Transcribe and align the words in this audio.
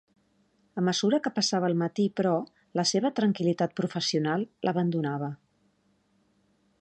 A 0.81 0.83
mesura 0.85 1.19
que 1.25 1.31
passava 1.35 1.69
el 1.71 1.75
matí, 1.81 2.05
però, 2.21 2.31
la 2.79 2.87
seva 2.93 3.13
tranquil·litat 3.21 3.77
professional 3.81 4.49
l'abandonava. 4.69 5.31